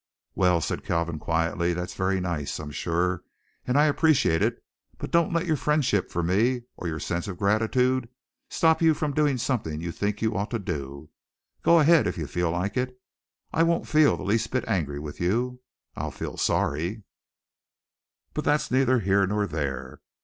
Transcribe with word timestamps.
"Well," 0.33 0.61
said 0.61 0.83
Kalvin 0.83 1.19
quietly, 1.19 1.73
"that's 1.73 1.93
very 1.93 2.19
nice, 2.19 2.57
I'm 2.57 2.71
sure, 2.71 3.23
and 3.67 3.77
I 3.77 3.85
appreciate 3.85 4.41
it. 4.41 4.63
But 4.97 5.11
don't 5.11 5.31
let 5.31 5.45
your 5.45 5.57
friendship 5.57 6.09
for 6.09 6.23
me 6.23 6.63
or 6.75 6.87
your 6.87 6.99
sense 6.99 7.27
of 7.27 7.37
gratitude 7.37 8.09
stop 8.49 8.81
you 8.81 8.95
from 8.95 9.13
doing 9.13 9.37
something 9.37 9.79
you 9.79 9.91
think 9.91 10.19
you 10.19 10.35
ought 10.35 10.49
to 10.49 10.57
do. 10.57 11.11
Go 11.61 11.79
ahead 11.79 12.07
if 12.07 12.17
you 12.17 12.25
feel 12.25 12.49
like 12.49 12.77
it. 12.77 12.99
I 13.53 13.61
won't 13.61 13.87
feel 13.87 14.17
the 14.17 14.23
least 14.23 14.49
bit 14.49 14.65
angry 14.67 14.97
with 14.97 15.19
you. 15.21 15.61
I'll 15.95 16.09
feel 16.09 16.35
sorry, 16.35 17.03
but 18.33 18.43
that's 18.43 18.71
neither 18.71 19.01
here 19.01 19.27
nor 19.27 19.45
there. 19.45 20.01